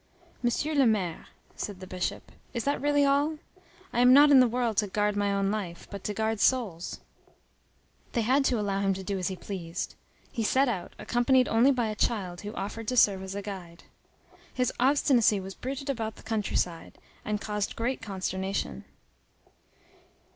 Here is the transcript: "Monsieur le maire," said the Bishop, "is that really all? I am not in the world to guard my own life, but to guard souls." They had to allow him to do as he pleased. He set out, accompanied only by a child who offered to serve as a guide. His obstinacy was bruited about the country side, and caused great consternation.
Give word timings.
"Monsieur 0.41 0.73
le 0.73 0.87
maire," 0.87 1.27
said 1.55 1.79
the 1.79 1.85
Bishop, 1.85 2.31
"is 2.55 2.63
that 2.63 2.81
really 2.81 3.05
all? 3.05 3.37
I 3.93 3.99
am 3.99 4.13
not 4.13 4.31
in 4.31 4.39
the 4.39 4.47
world 4.47 4.77
to 4.77 4.87
guard 4.87 5.15
my 5.15 5.31
own 5.31 5.51
life, 5.51 5.87
but 5.91 6.03
to 6.05 6.13
guard 6.15 6.39
souls." 6.39 7.01
They 8.13 8.23
had 8.23 8.43
to 8.45 8.59
allow 8.59 8.79
him 8.79 8.95
to 8.95 9.03
do 9.03 9.19
as 9.19 9.27
he 9.27 9.35
pleased. 9.35 9.93
He 10.31 10.41
set 10.41 10.67
out, 10.67 10.93
accompanied 10.97 11.47
only 11.47 11.69
by 11.69 11.85
a 11.89 11.93
child 11.95 12.41
who 12.41 12.51
offered 12.55 12.87
to 12.87 12.97
serve 12.97 13.21
as 13.21 13.35
a 13.35 13.43
guide. 13.43 13.83
His 14.51 14.73
obstinacy 14.79 15.39
was 15.39 15.53
bruited 15.53 15.87
about 15.87 16.15
the 16.15 16.23
country 16.23 16.57
side, 16.57 16.97
and 17.23 17.39
caused 17.39 17.75
great 17.75 18.01
consternation. 18.01 18.85